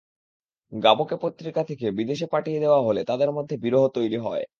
গাবোকে 0.71 1.15
পত্রিকা 1.21 1.61
থেকে 1.63 1.85
বিদেশে 1.91 2.25
পাঠিয়ে 2.27 2.59
দেওয়া 2.59 2.79
হলে 2.83 3.01
তাঁদের 3.03 3.29
মধ্যে 3.31 3.55
বিরহ 3.57 3.83
তৈরি 3.89 4.17
হয়। 4.17 4.43